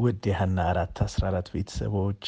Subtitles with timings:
[0.00, 2.22] ውድ የሀና አራት አስራ አራት ቤተሰቦች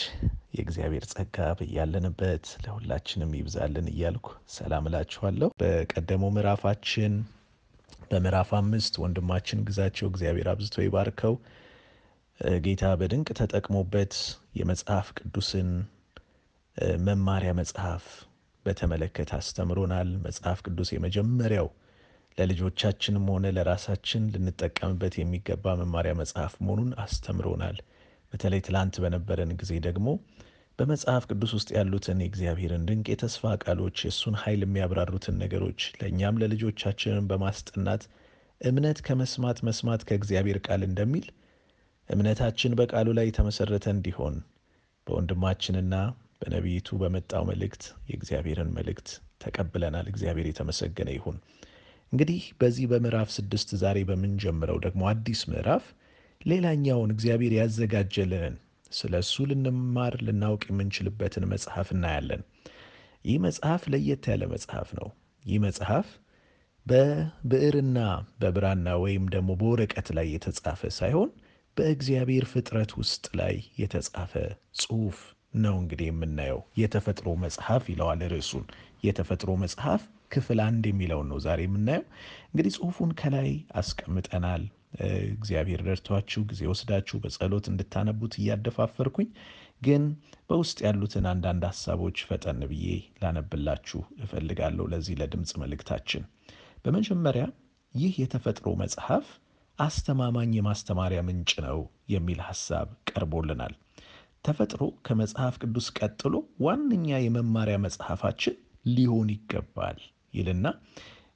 [0.55, 7.15] የእግዚአብሔር ጸጋ በያለንበት ለሁላችንም ይብዛልን እያልኩ ሰላም እላችኋለሁ። በቀደመው ምዕራፋችን
[8.11, 11.37] በምዕራፍ አምስት ወንድማችን ግዛቸው እግዚአብሔር አብዝቶ ይባርከው
[12.65, 14.15] ጌታ በድንቅ ተጠቅሞበት
[14.59, 15.71] የመጽሐፍ ቅዱስን
[17.07, 18.05] መማሪያ መጽሐፍ
[18.65, 21.69] በተመለከተ አስተምሮናል። መጽሐፍ ቅዱስ የመጀመሪያው
[22.39, 27.79] ለልጆቻችንም ሆነ ለራሳችን ልንጠቀምበት የሚገባ መማሪያ መጽሐፍ መሆኑን አስተምሮናል።
[28.33, 30.07] በተለይ ትላንት በነበረን ጊዜ ደግሞ
[30.79, 38.05] በመጽሐፍ ቅዱስ ውስጥ ያሉትን የእግዚአብሔርን ድንቅ የተስፋ ቃሎች የእሱን ኃይል የሚያብራሩትን ነገሮች ለእኛም ለልጆቻችንን በማስጠናት
[38.61, 41.27] እምነት ከመስማት መስማት ከእግዚአብሔር ቃል እንደሚል
[42.11, 44.35] እምነታችን በቃሉ ላይ የተመሰረተ እንዲሆን
[45.07, 45.95] በወንድማችንና
[46.41, 49.09] በነቢይቱ በመጣው መልእክት የእግዚአብሔርን መልእክት
[49.43, 51.37] ተቀብለናል። እግዚአብሔር የተመሰገነ ይሁን።
[52.13, 55.85] እንግዲህ በዚህ በምዕራፍ ስድስት ዛሬ በምንጀምረው ደግሞ አዲስ ምዕራፍ
[56.41, 58.55] ሌላኛውን እግዚአብሔር ያዘጋጀልንን
[58.93, 62.43] ስለ እሱ ልንማር ልናውቅ የምንችልበትን መጽሐፍ እናያለን።
[63.25, 65.09] ይህ መጽሐፍ ለየት ያለ መጽሐፍ ነው።
[65.45, 66.09] ይህ መጽሐፍ
[66.87, 67.99] በብዕርና
[68.41, 71.31] በብራና ወይም ደግሞ በወረቀት ላይ የተጻፈ ሳይሆን
[71.77, 74.33] በእግዚአብሔር ፍጥረት ውስጥ ላይ የተጻፈ
[74.81, 75.19] ጽሑፍ
[75.63, 78.67] ነው። እንግዲህ የምናየው የተፈጥሮ መጽሐፍ ይለዋል ርዕሱን።
[79.05, 80.03] የተፈጥሮ መጽሐፍ
[80.33, 82.05] ክፍል አንድ የሚለውን ነው ዛሬ የምናየው።
[82.49, 84.65] እንግዲህ ጽሑፉን ከላይ አስቀምጠናል።
[85.33, 89.29] እግዚአብሔር ረድቷችሁ ጊዜ ወስዳችሁ በጸሎት እንድታነቡት እያደፋፈርኩኝ
[89.83, 90.03] ግን
[90.49, 92.87] በውስጥ ያሉትን አንዳንድ ሀሳቦች ፈጠን ብዬ
[93.23, 96.25] ላነብላችሁ እፈልጋለሁ ለዚህ ለድምፅ መልእክታችን።
[96.85, 97.45] በመጀመሪያ
[97.95, 99.27] ይህ የተፈጥሮ መጽሐፍ
[99.79, 101.79] አስተማማኝ የማስተማሪያ ምንጭ ነው
[102.13, 103.75] የሚል ሀሳብ ቀርቦልናል።
[104.45, 108.55] ተፈጥሮ ከመጽሐፍ ቅዱስ ቀጥሎ ዋነኛ የመማሪያ መጽሐፋችን
[108.95, 109.99] ሊሆን ይገባል
[110.35, 110.67] ይልና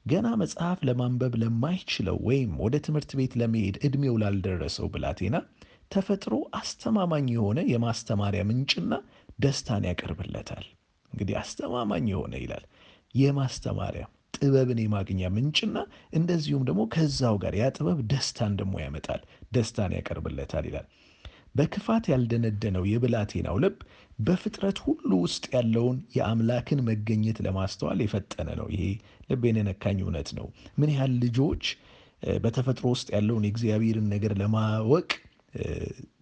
[0.07, 5.37] ገና መጽሐፍ ለማንበብ ለማይችለው ወይም ወደ ትምህርት ቤት ለመሄድ ዕድሜው ላልደረሰው ብላቴና
[5.91, 8.93] ተፈጥሮ አስተማማኝ የሆነ የማስተማሪያ ምንጭና
[9.41, 10.65] ደስታን ያቀርብለታል።
[11.13, 12.65] እንግዲህ አስተማማኝ የሆነ ይላል
[13.15, 14.05] የማስተማሪያ
[14.37, 15.77] ጥበብን የማግኛ ምንጭና
[16.19, 19.21] እንደዚሁም ደግሞ ከዛው ጋር ያ ጥበብ ደስታን ደግሞ ያመጣል፣
[19.53, 20.87] ደስታን ያቀርብለታል ይላል።
[21.57, 23.77] በክፋት ያልደነደነው የብላቴናው ልብ
[24.19, 28.85] በፍጥረት ሁሉ ውስጥ ያለውን የአምላክን መገኘት ለማስተዋል የፈጠነ ነው። ይሄ
[29.31, 30.47] ልቤን የነካኝ እውነት ነው።
[30.79, 31.65] ምን ያህል ልጆች
[32.41, 35.09] በተፈጥሮ ውስጥ ያለውን የእግዚአብሔርን ነገር ለማወቅ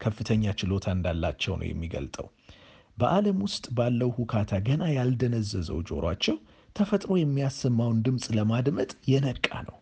[0.03, 2.27] ከፍተኛ ችሎታ እንዳላቸው ነው የሚገልጠው።
[2.99, 6.37] በዓለም ውስጥ ባለው ሁካታ ገና ያልደነዘዘው ጆሯቸው
[6.77, 9.77] ተፈጥሮ የሚያሰማውን ድምፅ ለማድመጥ የነቃ ነው።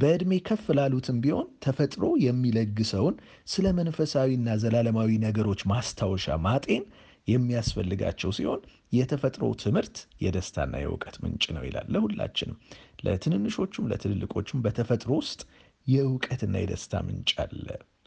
[0.00, 3.14] በዕድሜ ከፍ ላሉትም ቢሆን ተፈጥሮ የሚለግሰውን
[3.52, 6.84] ስለ መንፈሳዊና ዘላለማዊ ነገሮች ማስታወሻ ማጤን
[7.28, 8.60] የሚያስፈልጋቸው ሲሆን
[8.92, 12.56] የተፈጥሮ ትምህርት የደስታና የእውቀት ምንጭ ነው ይላል። ለሁላችንም
[13.04, 15.42] ለትንንሾቹም ለትልልቆቹም በተፈጥሮ ውስጥ
[15.86, 17.66] የእውቀትና የደስታ ምንጭ አለ።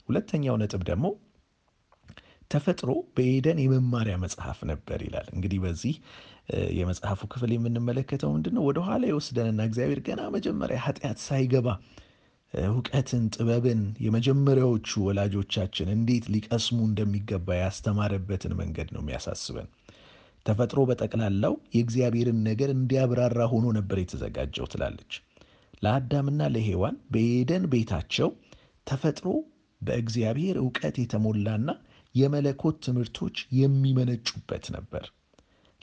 [0.09, 1.05] ሁለተኛው ነጥብ ደግሞ
[2.51, 5.95] ተፈጥሮ በኤደን የመማሪያ መጽሐፍ ነበር ይላል። እንግዲህ በዚህ
[6.77, 8.63] የመጽሐፉ ክፍል የምንመለከተው ምንድን ነው?
[8.67, 11.67] ወደኋላ የወስደንና እግዚአብሔር ገና መጀመሪያ ኃጢአት ሳይገባ
[12.53, 19.69] እውቀትን፣ ጥበብን የመጀመሪያዎቹ ወላጆቻችን እንዴት ሊቀስሙ እንደሚገባ ያስተማረበትን መንገድ ነው የሚያሳስበን።
[20.45, 25.13] ተፈጥሮ በጠቅላላው የእግዚአብሔርን ነገር እንዲያብራራ ሆኖ ነበር የተዘጋጀው ትላለች።
[25.83, 28.29] ለአዳምና ለሔዋን በኤደን ቤታቸው
[28.87, 29.27] ተፈጥሮ
[29.81, 31.69] በእግዚአብሔር እውቀት የተሞላና
[32.15, 35.05] የመለኮት ትምህርቶች የሚመነጩበት ነበር።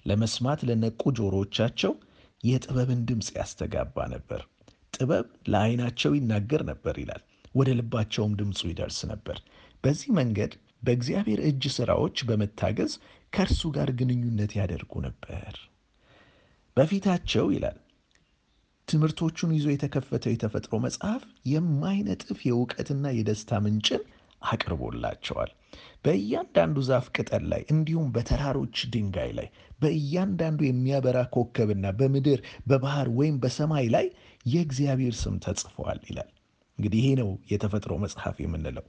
[0.06, 1.92] ለመስማት ለነቁ ጆሮዎቻቸው
[2.44, 4.42] የጥበብን ድምፅ ያስተጋባ ነበር።
[4.94, 7.22] ጥበብ ለዓይናቸው ይናገር ነበር ይላል፣
[7.54, 9.38] ወደ ልባቸውም ድምፁ ይደርስ ነበር።
[9.84, 10.52] በዚህ መንገድ
[10.82, 12.92] በእግዚአብሔር እጅ ሥራዎች በመታገዝ
[13.32, 15.54] ከእርሱ ጋር ግንኙነት ያደርጉ ነበር።
[16.76, 17.78] በፊታቸው ይላል
[18.88, 24.02] ትምህርቶቹን ይዞ የተከፈተው የተፈጥሮ መጽሐፍ የማይነጥፍ የእውቀትና የደስታ ምንጭን
[24.42, 25.50] አቅርቦላቸዋል።
[26.04, 29.48] በእያንዳንዱ ዛፍ ቅጠል ላይ እንዲሁም በተራሮች ድንጋይ ላይ
[29.80, 34.06] በእያንዳንዱ የሚያበራ ኮከብና በምድር በባህር ወይም በሰማይ ላይ
[34.46, 36.30] የእግዚአብሔር ስም ተጽፏል ይላል።
[36.78, 38.84] እንግዲህ ይሄ ነው የተፈጥሮ መጽሐፍ የምንለው።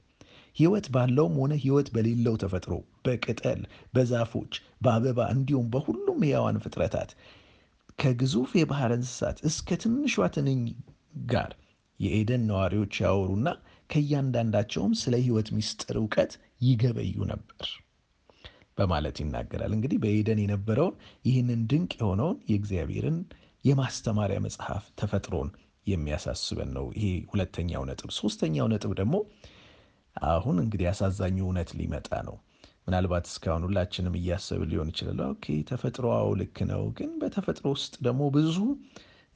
[0.56, 2.72] ሕይወት ባለውም ሆነ ሕይወት በሌለው ተፈጥሮ
[3.04, 3.60] በቅጠል
[3.94, 4.52] በዛፎች
[4.84, 7.10] በአበባ እንዲሁም በሁሉም ሕያዋን ፍጥረታት
[7.98, 10.60] ከግዙፍ የባህር እንስሳት እስከ ትንሿ ትንኝ
[11.32, 11.50] ጋር
[12.00, 13.48] የኤደን ነዋሪዎች ያወሩና
[13.90, 16.32] ከእያንዳንዳቸውም ስለ ሕይወት ምስጢር እውቀት
[16.62, 17.68] ይገበዩ ነበር
[18.78, 20.94] በማለት ይናገራል። እንግዲህ በኤደን የነበረውን
[21.24, 23.18] ይህንን ድንቅ የሆነውን የእግዚአብሔርን
[23.64, 25.50] የማስተማሪያ መጽሐፍ ተፈጥሮን
[25.86, 29.14] የሚያሳስበን ነው። ይሄ ሁለተኛው ነጥብ። ሶስተኛው ነጥብ ደግሞ
[30.16, 32.36] አሁን እንግዲህ አሳዛኙ እውነት ሊመጣ ነው።
[32.86, 38.22] ምናልባት እስካሁን ሁላችንም እያሰብን ሊሆን ይችላል። okay ተፈጥሮ አዎ ልክ ነው፣ ግን በተፈጥሮ ውስጥ ደግሞ
[38.36, 38.56] ብዙ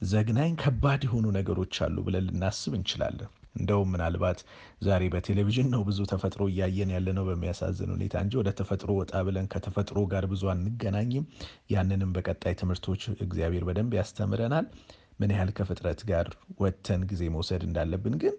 [0.01, 4.39] ዘግናኝ ከባድ የሆኑ ነገሮች አሉ ብለን ልናስብ እንችላለን። እንደውም ምናልባት
[4.87, 9.49] ዛሬ በቴሌቪዥን ነው ብዙ ተፈጥሮ እያየን ያለ ነው በሚያሳዝን ሁኔታ እንጂ ወደ ተፈጥሮ ወጣ ብለን
[9.53, 11.27] ከተፈጥሮ ጋር ብዙ አንገናኝም።
[11.73, 14.67] ያንንም በቀጣይ ትምህርቶች እግዚአብሔር በደንብ ያስተምረናል።
[15.19, 16.27] ምን ያህል ከፍጥረት ጋር
[16.61, 18.35] ወጥተን ጊዜ መውሰድ እንዳለብን ግን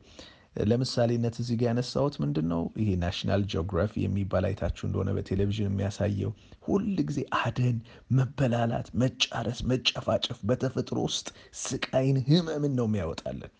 [0.64, 6.32] ለምሳሌነት እዚህ ጋር ያነሳሁት ምንድን ነው ይሄ ናሽናል ጂኦግራፊ የሚባል አይታችሁ እንደሆነ በቴሌቪዥን የሚያሳየው
[6.66, 7.76] ሁል ጊዜ አደን፣
[8.18, 11.28] መበላላት፣ መጫረስ፣ መጨፋጨፍ በተፈጥሮ ውስጥ
[11.62, 13.52] ስቃይን፣ ህመምን ነው የሚያወጣለን።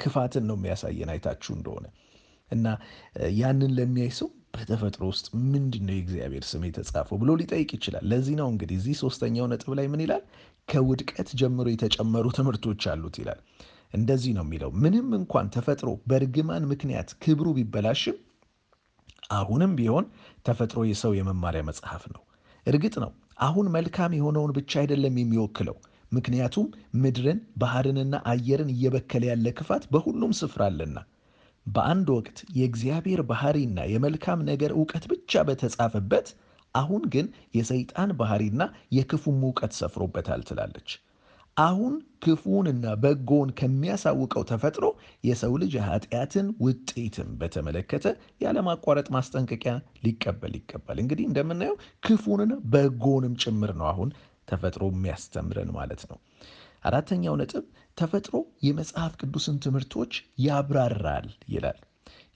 [0.00, 1.86] ክፋትን ነው የሚያሳየን አይታችሁ እንደሆነ
[2.50, 2.66] እና
[3.38, 8.48] ያንን ለሚያይ ሰው በተፈጥሮ ውስጥ ምንድን ነው የእግዚአብሔር ስም የተጻፈው ብሎ ሊጠይቅ ይችላል። ለዚህ ነው
[8.52, 10.22] እንግዲህ እዚህ ሶስተኛው ነጥብ ላይ ምን ይላል?
[10.68, 13.40] ከውድቀት ጀምሮ የተጨመሩ ትምህርቶች አሉት ይላል።
[13.94, 18.18] እንደዚህ ነው የሚለው ምንም እንኳን ተፈጥሮ በእርግማን ምክንያት ክብሩ ቢበላሽም
[19.32, 20.04] አሁንም ቢሆን
[20.46, 22.22] ተፈጥሮ የሰው የመማሪያ መጽሐፍ ነው።
[22.66, 23.10] እርግጥ ነው
[23.40, 25.76] አሁን መልካም የሆነውን ብቻ አይደለም የሚወክለው።
[26.12, 26.66] ምክንያቱም
[27.02, 30.96] ምድርን ባህርንና አየርን እየበከለ ያለ ክፋት በሁሉም ስፍራ አለና።
[31.66, 36.28] በአንድ ወቅት የእግዚአብሔር ባህሪና የመልካም ነገር እውቀት ብቻ በተጻፈበት፣
[36.74, 37.26] አሁን ግን
[37.56, 38.62] የሰይጣን ባህሪና
[38.96, 40.90] የክፉም እውቀት ሰፍሮበታል ትላለች።
[41.56, 44.84] አሁን ክፉንና በጎውን ከሚያሳውቀው ተፈጥሮ
[45.24, 48.06] የሰው ልጅ የኃጢአትን ውጤትን በተመለከተ
[48.44, 49.72] ያለማቋረጥ ማስጠንቀቂያ
[50.04, 51.76] ሊቀበል ይገባል። እንግዲህ እንደምናየው
[52.06, 54.10] ክፉንና በጎውንም ጭምር ነው አሁን
[54.50, 56.18] ተፈጥሮ የሚያስተምረን ማለት ነው።
[56.84, 57.64] አራተኛው ነጥብ
[57.98, 58.36] ተፈጥሮ
[58.66, 60.12] የመጽሐፍ ቅዱስን ትምህርቶች
[60.44, 61.78] ያብራራል ይላል።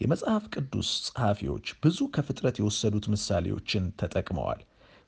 [0.00, 4.60] የመጽሐፍ ቅዱስ ጸሐፊዎች ብዙ ከፍጥረት የወሰዱት ምሳሌዎችን ተጠቅመዋል።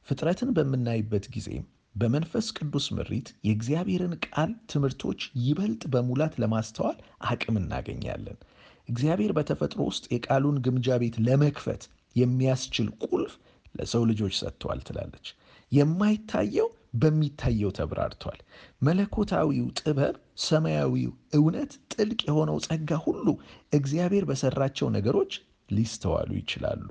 [0.08, 1.64] ፍጥረትን በምናይበት ጊዜም
[1.94, 6.98] በመንፈስ ቅዱስ ምሪት የእግዚአብሔርን ቃል ትምህርቶች ይበልጥ በሙላት ለማስተዋል
[7.30, 8.38] አቅም እናገኛለን።
[8.88, 11.84] እግዚአብሔር በተፈጥሮ ውስጥ የቃሉን ግምጃ ቤት ለመክፈት
[12.16, 13.32] የሚያስችል ቁልፍ
[13.74, 15.26] ለሰው ልጆች ሰጥተዋል ትላለች።
[15.72, 18.38] የማይታየው በሚታየው ተብራርቷል።
[18.82, 20.14] መለኮታዊው ጥበብ፣
[20.46, 20.94] ሰማያዊው
[21.38, 23.26] እውነት፣ ጥልቅ የሆነው ጸጋ ሁሉ
[23.72, 25.34] እግዚአብሔር በሰራቸው ነገሮች
[25.70, 26.86] ሊስተዋሉ ይችላሉ።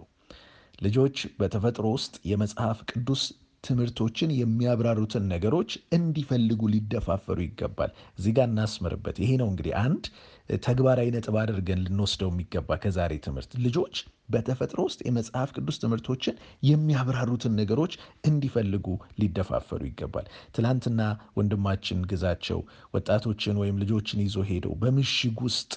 [0.80, 3.22] ልጆች በተፈጥሮ ውስጥ የመጽሐፍ ቅዱስ
[3.64, 10.04] ትምህርቶችን የሚያብራሩትን ነገሮች እንዲፈልጉ ሊደፋፈሩ ይገባል። እዚህ ጋር እናስምርበት። ይሄ ነው እንግዲህ አንድ
[10.50, 13.96] ተግባራዊ ነጥብ አድርገን ልንወስደው የሚገባ ከዛሬ ትምህርት ልጆች
[14.30, 16.36] በተፈጥሮ ውስጥ የመጽሐፍ ቅዱስ ትምህርቶችን
[16.70, 17.94] የሚያብራሩትን ነገሮች
[18.30, 18.88] እንዲፈልጉ
[19.22, 21.02] ሊደፋፈሩ ይገባል። ትላንትና
[21.40, 22.62] ወንድማችን ግዛቸው
[22.96, 25.72] ወጣቶችን ወይም ልጆችን ይዞ ሄደው በምሽግ ውስጥ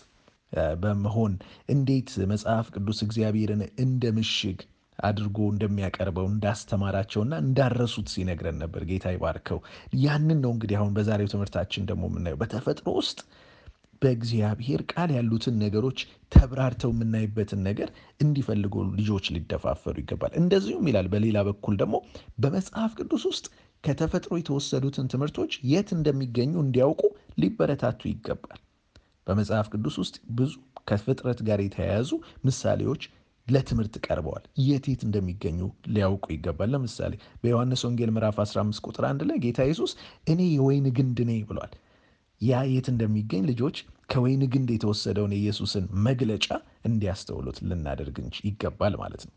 [0.83, 1.33] በመሆን
[1.73, 4.61] እንዴት መጽሐፍ ቅዱስ እግዚአብሔርን እንደ ምሽግ
[4.99, 9.59] አድርጎ እንደሚያቀርበው እንዳስተማራቸውና እንዳረሱት ሲነግረን ነበር። ጌታ ይባርከው።
[10.03, 13.19] ያንን ነው እንግዲህ አሁን በዛሬው ትምህርታችን ደግሞ የምናየው በተፈጥሮ ውስጥ
[14.03, 15.99] በእግዚአብሔር ቃል ያሉትን ነገሮች
[16.33, 17.89] ተብራርተው የምናይበትን ነገር
[18.21, 21.97] እንዲፈልጉ ልጆች ሊደፋፈሩ ይገባል። እንደዚሁም ይላል በሌላ በኩል ደግሞ
[22.39, 23.47] በመጽሐፍ ቅዱስ ውስጥ
[23.85, 27.03] ከተፈጥሮ የተወሰዱትን ትምህርቶች የት እንደሚገኙ እንዲያውቁ
[27.43, 28.59] ሊበረታቱ ይገባል።
[29.27, 30.53] በመጽሐፍ ቅዱስ ውስጥ ብዙ
[30.89, 32.11] ከፍጥረት ጋር የተያያዙ
[32.47, 33.03] ምሳሌዎች
[33.47, 35.59] ለትምህርት ቀርበዋል። የት የት እንደሚገኙ
[35.95, 37.13] ሊያውቁ ይገባል። ለምሳሌ
[37.43, 39.93] በዮሐንስ ወንጌል ምዕራፍ 15 ቁጥር አንድ ላይ ጌታ ኢየሱስ
[40.33, 41.73] እኔ የወይን ግንድ ነኝ ብሏል።
[42.41, 43.77] ያ የት እንደሚገኝ ልጆች
[44.11, 46.47] ከወይን ግንድ የተወሰደውን የኢየሱስን መግለጫ
[46.89, 49.35] እንዲያስተውሉት ልናደርግ ይገባል ማለት ነው።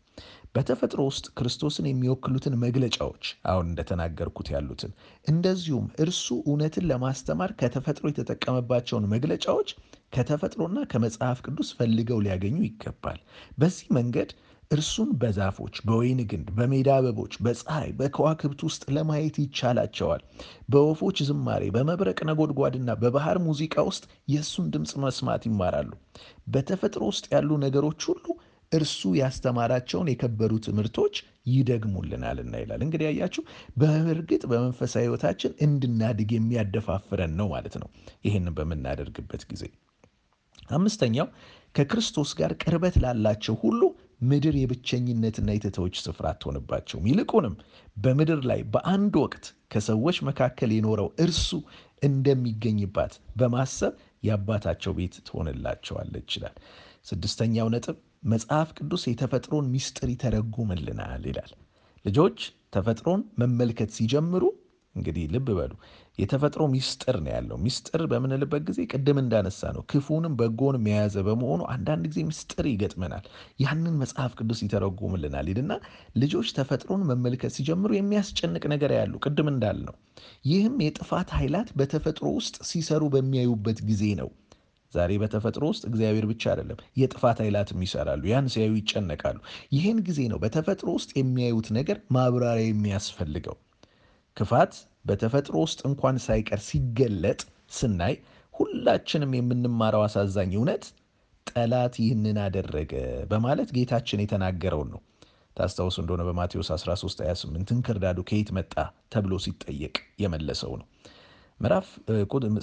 [0.54, 4.92] በተፈጥሮ ውስጥ ክርስቶስን የሚወክሉትን መግለጫዎች አሁን እንደተናገርኩት ያሉትን
[5.26, 9.70] እንደዚሁም እርሱ እውነትን ለማስተማር ከተፈጥሮ የተጠቀመባቸውን መግለጫዎች
[10.12, 13.20] ከተፈጥሮና ከመጽሐፍ ቅዱስ ፈልገው ሊያገኙ ይገባል።
[13.58, 14.32] በዚህ መንገድ
[14.72, 20.22] እርሱን በዛፎች፣ በወይን ግንድ፣ በሜዳ አበቦች፣ በፀሐይ፣ በከዋክብት ውስጥ ለማየት ይቻላቸዋል።
[20.72, 25.90] በወፎች ዝማሬ፣ በመብረቅ ነጎድጓድና በባህር ሙዚቃ ውስጥ የእሱን ድምፅ መስማት ይማራሉ።
[26.54, 28.24] በተፈጥሮ ውስጥ ያሉ ነገሮች ሁሉ
[28.72, 31.14] እርሱ ያስተማራቸውን የከበሩ ትምህርቶች
[31.52, 33.42] ይደግሙልናልና ይላል። እንግዲህ ያያችሁ
[33.80, 37.88] በእርግጥ በመንፈሳዊ ሕይወታችን እንድናድግ የሚያደፋፍረን ነው ማለት ነው።
[38.26, 39.64] ይህንን በምናደርግበት ጊዜ
[40.70, 41.26] አምስተኛው
[41.74, 43.82] ከክርስቶስ ጋር ቅርበት ላላቸው ሁሉ
[44.22, 47.54] ምድር የብቸኝነትና የተተወች ስፍራ አትሆንባቸውም። ይልቁንም
[47.96, 51.48] በምድር ላይ በአንድ ወቅት ከሰዎች መካከል የኖረው እርሱ
[52.06, 56.56] እንደሚገኝባት በማሰብ የአባታቸው ቤት ትሆንላቸዋለች ይላል።
[57.08, 61.52] ስድስተኛው ነጥብ መጽሐፍ ቅዱስ የተፈጥሮን ምስጢር ይተረጉምልናል ይላል።
[62.04, 62.38] ልጆች
[62.74, 64.44] ተፈጥሮን መመልከት ሲጀምሩ
[64.94, 65.72] እንግዲህ ልብ በሉ
[66.18, 72.04] የተፈጥሮ ሚስጥር ነው ያለው። ሚስጥር በምንልበት ጊዜ ቅድም እንዳነሳ ነው ክፉንም በጎንም የያዘ በመሆኑ አንዳንድ
[72.10, 73.24] ጊዜ ሚስጥር ይገጥመናል።
[73.64, 75.72] ያንን መጽሐፍ ቅዱስ ይተረጉምልናል ይልና
[76.22, 79.96] ልጆች ተፈጥሮን መመልከት ሲጀምሩ የሚያስጨንቅ ነገር ያሉ ቅድም እንዳልነው
[80.50, 84.30] ይህም የጥፋት ኃይላት በተፈጥሮ ውስጥ ሲሰሩ በሚያዩበት ጊዜ ነው።
[84.92, 89.38] ዛሬ በተፈጥሮ ውስጥ እግዚአብሔር ብቻ አይደለም የጥፋት ኃይላትም ይሰራሉ። ያን ሲያዩ ይጨነቃሉ።
[89.76, 93.56] ይህን ጊዜ ነው በተፈጥሮ ውስጥ የሚያዩት ነገር ማብራሪያ የሚያስፈልገው።
[94.36, 97.40] ክፋት በተፈጥሮ ውስጥ እንኳን ሳይቀር ሲገለጥ
[97.72, 98.14] ስናይ
[98.54, 100.84] ሁላችንም የምንማረው አሳዛኝ እውነት
[101.46, 102.92] ጠላት ይህንን አደረገ
[103.30, 105.00] በማለት ጌታችን የተናገረውን ነው።
[105.56, 108.74] ታስታውሱ እንደሆነ በማቴዎስ 13 28 እንክርዳዱ ከየት መጣ
[109.12, 110.86] ተብሎ ሲጠየቅ የመለሰው ነው።
[111.60, 111.88] ምዕራፍ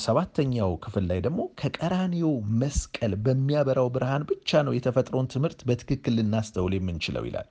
[0.06, 2.28] ሰባተኛው ክፍል ላይ ደግሞ ከቀራኒዮ
[2.62, 7.48] መስቀል በሚያበራው ብርሃን ብቻ ነው የተፈጥሮን ትምህርት በትክክል ልናስተውል የምንችለው ይላል።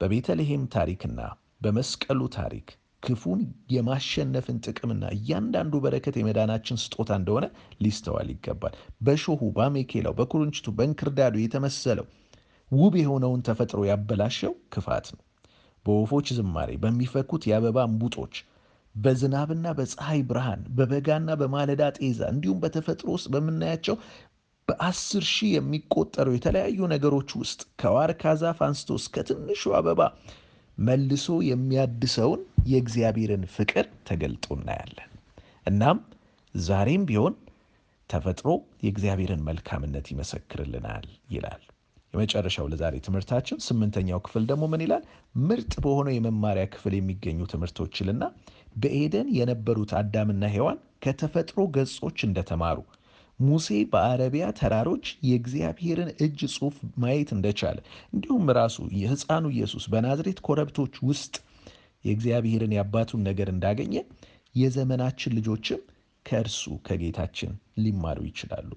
[0.00, 1.20] በቤተልሔም ታሪክና
[1.62, 2.68] በመስቀሉ ታሪክ
[3.02, 3.40] ክፉን
[3.74, 7.46] የማሸነፍን ጥቅምና እያንዳንዱ በረከት የመዳናችን ስጦታ እንደሆነ
[7.84, 8.74] ሊስተዋል ይገባል።
[9.06, 12.06] በሾሁ፣ በአሜኬላው፣ በኩርንችቱ፣ በእንክርዳዱ የተመሰለው
[12.70, 15.22] ውብ የሆነውን ተፈጥሮ ያበላሸው ክፋት ነው።
[15.84, 18.34] በወፎች ዝማሬ፣ በሚፈኩት የአበባ እምቡጦች፣
[18.94, 23.96] በዝናብና በፀሐይ ብርሃን፣ በበጋና በማለዳ ጤዛ እንዲሁም በተፈጥሮ ውስጥ በምናያቸው
[24.68, 30.00] በአስር ሺህ የሚቆጠሩ የተለያዩ ነገሮች ውስጥ ከዋርካ ዛፍ አንስቶ እስከ ትንሹ አበባ
[30.78, 35.10] መልሶ የሚያድሰውን የእግዚአብሔርን ፍቅር ተገልጦ እናያለን።
[35.66, 35.98] እናም
[36.54, 37.34] ዛሬም ቢሆን
[38.10, 38.48] ተፈጥሮ
[38.84, 41.62] የእግዚአብሔርን መልካምነት ይመሰክርልናል ይላል።
[42.14, 45.04] የመጨረሻው ለዛሬ ትምህርታችን ስምንተኛው ክፍል ደግሞ ምን ይላል?
[45.42, 48.24] ምርጥ በሆነው የመማሪያ ክፍል የሚገኙ ትምህርቶችልና
[48.76, 52.78] በኤደን የነበሩት አዳምና ሔዋን ከተፈጥሮ ገጾች እንደተማሩ
[53.42, 57.78] ሙሴ በአረቢያ ተራሮች የእግዚአብሔርን እጅ ጽሑፍ ማየት እንደቻለ
[58.12, 61.34] እንዲሁም ራሱ የሕፃኑ ኢየሱስ በናዝሬት ኮረብቶች ውስጥ
[62.04, 63.94] የእግዚአብሔርን የአባቱን ነገር እንዳገኘ
[64.54, 65.80] የዘመናችን ልጆችም
[66.26, 67.52] ከእርሱ ከጌታችን
[67.84, 68.70] ሊማሩ ይችላሉ።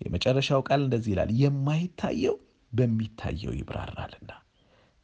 [0.00, 2.36] የመጨረሻው ቃል እንደዚህ ይላል፣ የማይታየው
[2.72, 4.30] በሚታየው ይብራራልና።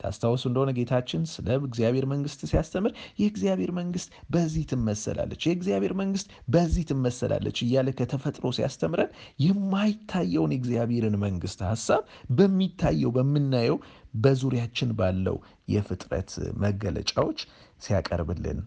[0.00, 7.59] ታስታውሱ እንደሆነ ጌታችን ስለ እግዚአብሔር መንግስት ሲያስተምር የእግዚአብሔር መንግስት በዚህ ትመሰላለች፣ የእግዚአብሔር መንግስት በዚህ ትመሰላለች
[7.64, 9.12] እያለ ከተፈጥሮ ሲያስተምረን
[9.45, 12.02] የማይታየውን የእግዚአብሔርን መንግስት ሀሳብ
[12.37, 13.78] በሚታየው በምናየው
[14.16, 15.37] በዙሪያችን ባለው
[15.69, 16.30] የፍጥረት
[16.62, 17.40] መገለጫዎች
[17.83, 18.59] ሲያቀርብልን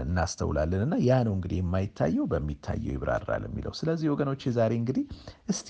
[0.00, 5.04] እናስተውላለን። እና ያ ነው እንግዲህ የማይታየው በሚታየው ይብራራል የሚለው። ስለዚህ ወገኖች ዛሬ እንግዲህ
[5.48, 5.68] እስቲ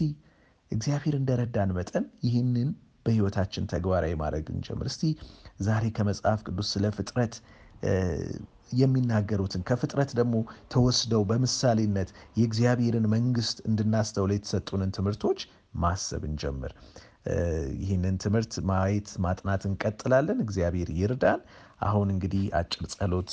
[0.70, 2.70] እግዚአብሔር እንደረዳን መጠን ይህንን
[3.06, 5.02] በህይወታችን ተግባራዊ ማድረግ እንጀምር። እስቲ
[5.60, 7.34] ዛሬ ከመጽሐፍ ቅዱስ ስለ ፍጥረት
[8.74, 10.36] የሚናገሩትን ከፍጥረት ደግሞ
[10.72, 12.08] ተወስደው በምሳሌነት
[12.38, 15.40] የእግዚአብሔርን መንግስት እንድናስተውል የተሰጡንን ትምህርቶች
[15.76, 16.72] ማሰብ እንጀምር።
[17.82, 21.40] ይህንን ትምህርት ማየት ማጥናት እንቀጥላለን። እግዚአብሔር ይርዳን።
[21.80, 23.32] አሁን እንግዲህ አጭር ጸሎት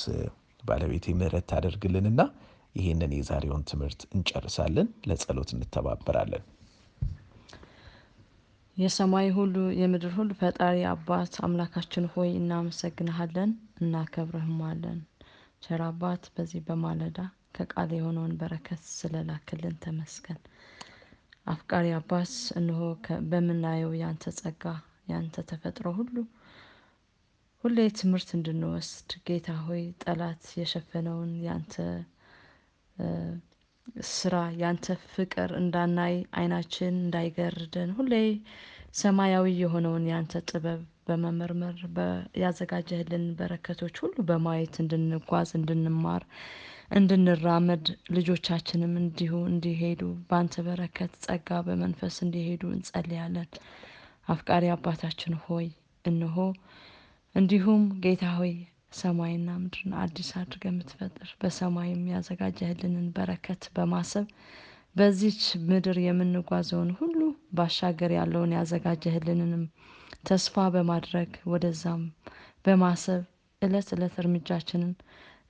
[0.62, 2.20] ባለቤቴ ምህረት ታደርግልንና
[2.74, 6.44] ይህንን የዛሬውን ትምህርት እንጨርሳለን። ለጸሎት እንተባበራለን።
[8.76, 13.50] የሰማይ ሁሉ የምድር ሁሉ ፈጣሪ አባት አምላካችን ሆይ እናመሰግንሃለን፣
[13.82, 15.00] እናከብርህማለን።
[15.62, 17.18] ቸር አባት በዚህ በማለዳ
[17.56, 20.40] ከቃል የሆነውን በረከት ስለላክልን ተመስገን።
[21.46, 22.80] አፍቃሪ አባት እንሆ
[23.30, 24.64] በምናየው ያንተ ጸጋ
[25.12, 26.16] ያንተ ተፈጥሮ ሁሉ
[27.64, 31.74] ሁሌ ትምህርት እንድንወስድ ጌታ ሆይ ጠላት የሸፈነውን ያንተ
[34.12, 38.14] ስራ ያንተ ፍቅር እንዳናይ አይናችን እንዳይገርደን ሁሌ
[39.00, 41.76] ሰማያዊ የሆነውን ያንተ ጥበብ በመመርመር
[42.42, 46.24] ያዘጋጀህልን በረከቶች ሁሉ በማየት እንድንጓዝ እንድንማር
[46.92, 47.84] እንድንራመድ
[48.16, 53.48] ልጆቻችንም እንዲሁ እንዲሄዱ በአንተ በረከት ጸጋ በመንፈስ እንዲሄዱ እንጸልያለን።
[54.28, 55.68] አፍቃሪ አባታችን ሆይ
[56.04, 56.36] እንሆ
[57.34, 58.52] እንዲሁም ጌታ ሆይ
[58.92, 64.26] ሰማይና ምድርን አዲስ አድርገህ የምትፈጥር በሰማይም ያዘጋጀህልንን በረከት በማሰብ
[64.96, 67.18] በዚች ምድር የምንጓዘውን ሁሉ
[67.58, 69.64] ባሻገር ያለውን ያዘጋጀህልንንም
[70.24, 72.02] ተስፋ በማድረግ ወደዛም
[72.64, 73.22] በማሰብ
[73.62, 74.92] እለት እለት እርምጃችንን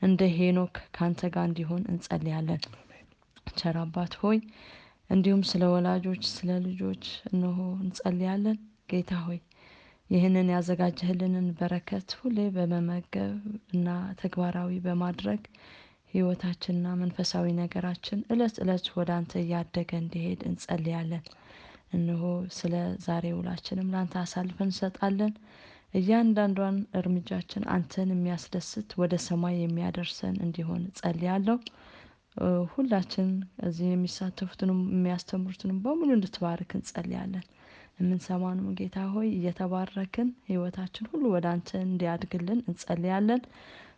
[0.03, 2.63] እንደ ሄኖክ ካንተ ጋር እንዲሆን እንጸልያለን።
[3.57, 4.39] ቸር አባት ሆይ
[5.11, 8.59] እንዲሁም ስለ ወላጆች ስለ ልጆች እነሆ እንጸልያለን።
[8.91, 9.39] ጌታ ሆይ
[10.13, 13.37] ይህንን ያዘጋጀህልንን በረከት ሁሌ በመመገብ
[13.75, 13.89] እና
[14.21, 15.43] ተግባራዊ በማድረግ
[16.15, 21.25] ህይወታችንና መንፈሳዊ ነገራችን እለት እለት ወደ አንተ እያደገ እንዲሄድ እንጸልያለን።
[21.93, 22.23] እነሆ
[22.57, 22.75] ስለ
[23.07, 25.33] ዛሬ ውላችንም ለአንተ አሳልፈን እንሰጣለን።
[25.95, 31.59] እያንዳንዷን እርምጃችን አንተን የሚያስደስት ወደ ሰማይ የሚያደርሰን እንዲሆን ጸልያለሁ።
[32.73, 33.31] ሁላችን
[33.63, 37.45] እዚህ የሚሳተፉትንም የሚያስተምሩትንም በሙሉ እንድትባርክ እንጸልያለን።
[37.99, 43.43] የምንሰማንም ጌታ ሆይ እየተባረክን ህይወታችን ሁሉ ወደ አንተ እንዲያድግልን እንጸልያለን።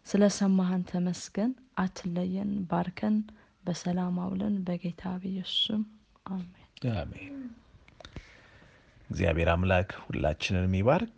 [0.06, 3.16] ስለ ሰማህን ተመስገን። አትለየን፣ ባርከን፣
[3.64, 5.82] በሰላም አውለን። በጌታ በኢየሱስም
[6.32, 7.30] አሜን።
[9.10, 11.16] እግዚአብሔር አምላክ ሁላችንን የሚባርክ